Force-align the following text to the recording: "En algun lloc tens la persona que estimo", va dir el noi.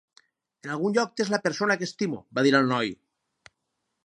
"En 0.67 0.71
algun 0.75 0.95
lloc 0.95 1.11
tens 1.21 1.29
la 1.35 1.39
persona 1.45 1.77
que 1.83 1.87
estimo", 1.91 2.23
va 2.39 2.47
dir 2.49 2.55
el 2.63 2.69
noi. 2.77 2.91